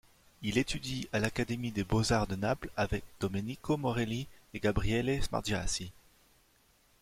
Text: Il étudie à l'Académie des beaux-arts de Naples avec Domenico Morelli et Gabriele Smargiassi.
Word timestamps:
Il 0.41 0.57
étudie 0.57 1.07
à 1.13 1.19
l'Académie 1.19 1.69
des 1.71 1.83
beaux-arts 1.83 2.25
de 2.25 2.35
Naples 2.35 2.71
avec 2.75 3.03
Domenico 3.19 3.77
Morelli 3.77 4.25
et 4.55 4.59
Gabriele 4.59 5.21
Smargiassi. 5.21 5.91